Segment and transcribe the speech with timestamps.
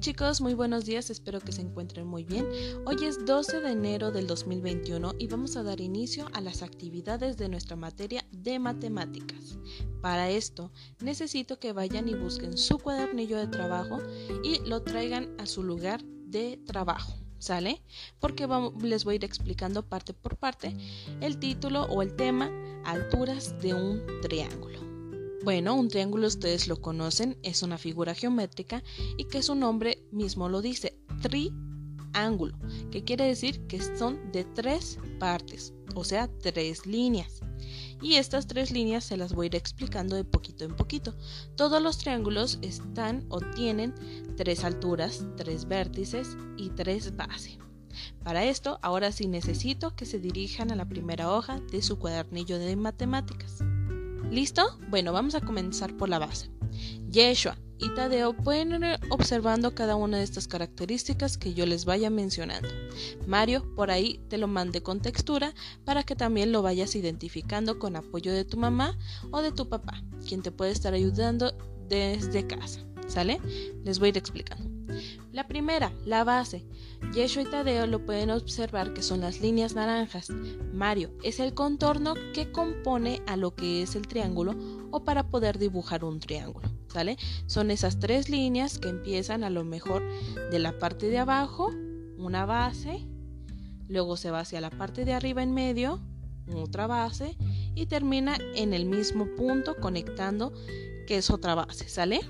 [0.00, 2.46] chicos, muy buenos días, espero que se encuentren muy bien.
[2.86, 7.36] Hoy es 12 de enero del 2021 y vamos a dar inicio a las actividades
[7.36, 9.58] de nuestra materia de matemáticas.
[10.00, 13.98] Para esto, necesito que vayan y busquen su cuadernillo de trabajo
[14.42, 17.12] y lo traigan a su lugar de trabajo.
[17.38, 17.82] ¿Sale?
[18.20, 18.46] Porque
[18.82, 20.76] les voy a ir explicando parte por parte
[21.22, 22.50] el título o el tema
[22.84, 24.89] alturas de un triángulo.
[25.42, 28.82] Bueno, un triángulo ustedes lo conocen, es una figura geométrica
[29.16, 32.58] y que su nombre mismo lo dice, triángulo,
[32.90, 37.40] que quiere decir que son de tres partes, o sea, tres líneas.
[38.02, 41.16] Y estas tres líneas se las voy a ir explicando de poquito en poquito.
[41.56, 43.94] Todos los triángulos están o tienen
[44.36, 47.58] tres alturas, tres vértices y tres bases.
[48.22, 52.58] Para esto, ahora sí necesito que se dirijan a la primera hoja de su cuadernillo
[52.58, 53.62] de matemáticas.
[54.30, 54.78] ¿Listo?
[54.88, 56.50] Bueno, vamos a comenzar por la base.
[57.10, 62.10] Yeshua y Tadeo pueden ir observando cada una de estas características que yo les vaya
[62.10, 62.68] mencionando.
[63.26, 67.96] Mario, por ahí te lo mande con textura para que también lo vayas identificando con
[67.96, 68.98] apoyo de tu mamá
[69.30, 71.56] o de tu papá, quien te puede estar ayudando
[71.88, 72.80] desde casa.
[73.08, 73.40] ¿Sale?
[73.82, 74.70] Les voy a ir explicando.
[75.32, 76.66] La primera, la base.
[77.12, 80.30] Yeshua y Tadeo lo pueden observar que son las líneas naranjas.
[80.72, 84.54] Mario es el contorno que compone a lo que es el triángulo
[84.90, 86.68] o para poder dibujar un triángulo.
[86.88, 87.16] ¿Sale?
[87.46, 90.02] Son esas tres líneas que empiezan a lo mejor
[90.50, 91.70] de la parte de abajo,
[92.16, 93.06] una base,
[93.88, 96.00] luego se va hacia la parte de arriba en medio,
[96.54, 97.36] otra base
[97.74, 100.52] y termina en el mismo punto conectando
[101.06, 102.20] que es otra base, ¿sale?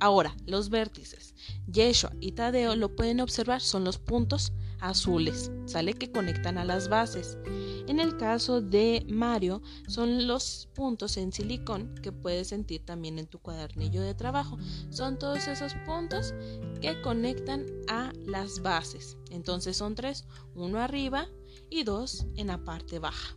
[0.00, 1.34] Ahora, los vértices.
[1.66, 5.94] Yeshua y Tadeo lo pueden observar, son los puntos azules, ¿sale?
[5.94, 7.38] Que conectan a las bases.
[7.86, 13.26] En el caso de Mario, son los puntos en silicón que puedes sentir también en
[13.26, 14.58] tu cuadernillo de trabajo.
[14.90, 16.34] Son todos esos puntos
[16.80, 19.16] que conectan a las bases.
[19.30, 21.28] Entonces son tres, uno arriba
[21.70, 23.34] y dos en la parte baja.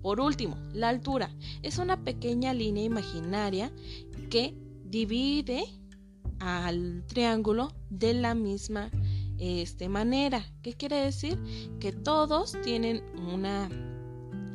[0.00, 3.72] Por último, la altura es una pequeña línea imaginaria
[4.30, 5.64] que divide
[6.42, 8.90] al triángulo de la misma
[9.38, 10.44] este, manera.
[10.62, 11.38] ¿Qué quiere decir?
[11.78, 13.68] Que todos tienen una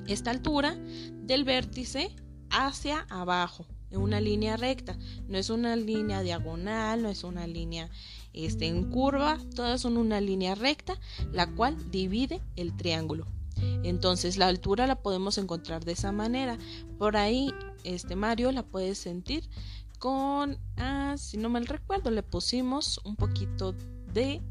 [0.08, 0.76] esta altura
[1.24, 2.16] del vértice
[2.50, 4.98] hacia abajo, en una línea recta.
[5.28, 7.90] No es una línea diagonal, no es una línea
[8.34, 11.00] este, en curva, todas son una línea recta,
[11.32, 13.26] la cual divide el triángulo.
[13.84, 16.58] Entonces la altura la podemos encontrar de esa manera.
[16.98, 19.50] Por ahí, este Mario la puedes sentir
[20.00, 23.74] con, ah, si no me recuerdo, le pusimos un poquito
[24.14, 24.42] de,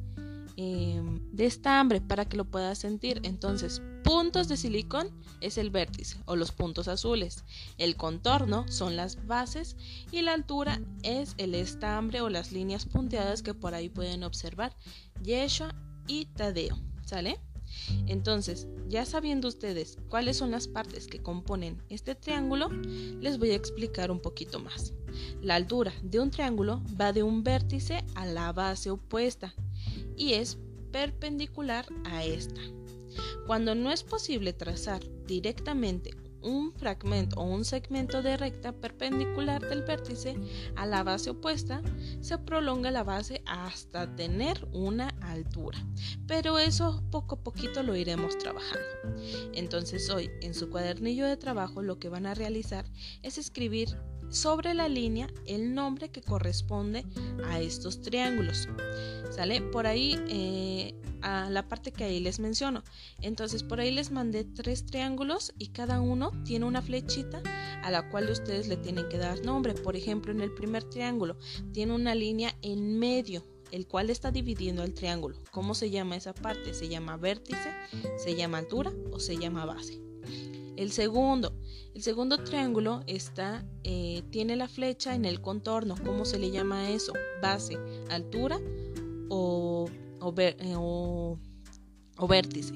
[0.56, 3.20] em, de estambre para que lo puedas sentir.
[3.24, 7.44] Entonces, puntos de silicón es el vértice o los puntos azules.
[7.78, 9.76] El contorno son las bases
[10.10, 14.76] y la altura es el estambre o las líneas punteadas que por ahí pueden observar
[15.22, 15.74] Yeshua
[16.06, 16.78] y Tadeo.
[17.04, 17.38] ¿Sale?
[18.06, 22.68] Entonces, ya sabiendo ustedes cuáles son las partes que componen este triángulo,
[23.20, 24.92] les voy a explicar un poquito más.
[25.42, 29.54] La altura de un triángulo va de un vértice a la base opuesta
[30.16, 30.58] y es
[30.92, 32.60] perpendicular a esta.
[33.46, 36.14] Cuando no es posible trazar directamente
[36.46, 40.36] un fragmento o un segmento de recta perpendicular del vértice
[40.76, 41.82] a la base opuesta,
[42.20, 45.78] se prolonga la base hasta tener una altura.
[46.26, 48.86] Pero eso poco a poquito lo iremos trabajando.
[49.52, 52.86] Entonces hoy en su cuadernillo de trabajo lo que van a realizar
[53.22, 53.96] es escribir
[54.28, 57.04] sobre la línea el nombre que corresponde
[57.46, 58.68] a estos triángulos.
[59.30, 59.60] ¿Sale?
[59.60, 60.94] Por ahí eh,
[61.26, 62.84] a la parte que ahí les menciono.
[63.20, 67.42] Entonces por ahí les mandé tres triángulos y cada uno tiene una flechita
[67.82, 69.74] a la cual ustedes le tienen que dar nombre.
[69.74, 71.36] Por ejemplo, en el primer triángulo
[71.72, 73.42] tiene una línea en medio
[73.72, 75.36] el cual está dividiendo el triángulo.
[75.50, 76.72] ¿Cómo se llama esa parte?
[76.72, 77.72] ¿Se llama vértice?
[78.16, 78.92] ¿Se llama altura?
[79.10, 80.00] ¿O se llama base?
[80.76, 81.58] El segundo,
[81.92, 85.96] el segundo triángulo está, eh, tiene la flecha en el contorno.
[86.04, 87.14] ¿Cómo se le llama eso?
[87.42, 87.76] Base,
[88.10, 88.60] altura
[89.28, 89.88] o,
[90.36, 91.38] eh, o,
[92.28, 92.74] vértice.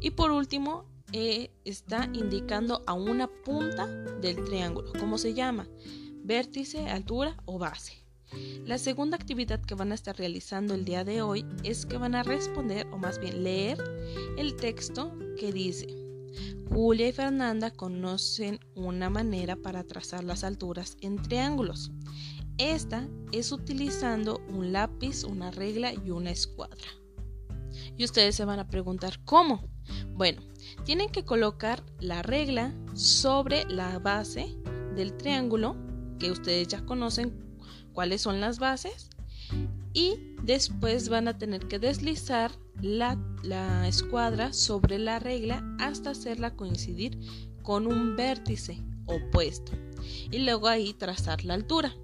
[0.00, 4.92] Y por último, eh, está indicando a una punta del triángulo.
[4.98, 5.68] ¿Cómo se llama?
[6.22, 8.04] Vértice, altura o base.
[8.66, 12.14] La segunda actividad que van a estar realizando el día de hoy es que van
[12.14, 13.78] a responder o más bien leer
[14.36, 16.08] el texto que dice
[16.68, 21.90] Julia y Fernanda conocen una manera para trazar las alturas en triángulos.
[22.58, 26.88] Esta es utilizando un lápiz, una regla y una escuadra.
[27.96, 29.68] Y ustedes se van a preguntar, ¿cómo?
[30.14, 30.42] Bueno,
[30.84, 34.56] tienen que colocar la regla sobre la base
[34.96, 35.76] del triángulo,
[36.18, 37.32] que ustedes ya conocen
[37.92, 39.10] cuáles son las bases,
[39.92, 42.50] y después van a tener que deslizar
[42.80, 43.16] la,
[43.86, 47.18] escuadra sobre la regla hasta hacerla coincidir
[47.62, 49.72] con un vértice opuesto
[50.30, 51.94] y luego ahí trazar la altura.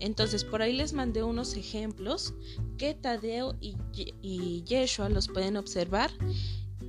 [0.00, 2.34] Entonces por ahí les mandé unos ejemplos
[2.76, 6.10] que Tadeo y, Yeshua los pueden observar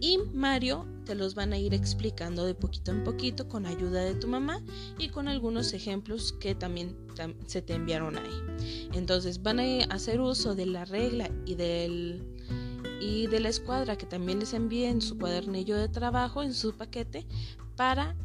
[0.01, 4.15] y Mario te los van a ir explicando de poquito en poquito con ayuda de
[4.15, 4.63] tu mamá
[4.97, 6.95] y con algunos ejemplos que también
[7.47, 8.89] se te enviaron ahí.
[8.93, 12.23] Entonces van a hacer uso de la regla y del
[13.01, 16.73] y de la escuadra que también les envié en su cuadernillo de trabajo, en su
[16.73, 17.25] paquete,
[17.75, 18.15] para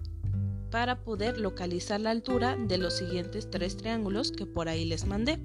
[0.74, 5.38] para poder localizar la altura de los siguientes tres triángulos que por ahí les mandé.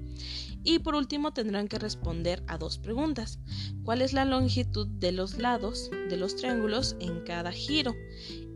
[0.64, 3.38] Y por último tendrán que responder a dos preguntas.
[3.84, 7.94] ¿Cuál es la longitud de los lados de los triángulos en cada giro?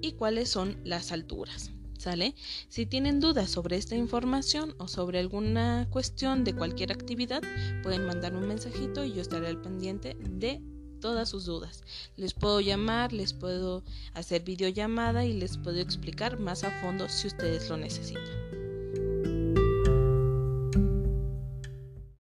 [0.02, 1.70] ¿Y cuáles son las alturas?
[1.96, 2.34] ¿Sale?
[2.68, 7.42] Si tienen dudas sobre esta información o sobre alguna cuestión de cualquier actividad,
[7.84, 10.60] pueden mandar un mensajito y yo estaré al pendiente de
[11.04, 11.82] todas sus dudas.
[12.16, 13.82] Les puedo llamar, les puedo
[14.14, 18.63] hacer videollamada y les puedo explicar más a fondo si ustedes lo necesitan.